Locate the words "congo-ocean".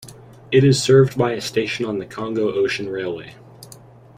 2.07-2.89